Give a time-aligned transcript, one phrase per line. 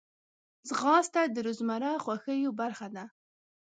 [0.67, 3.05] ځغاسته د روزمره خوښیو برخه ده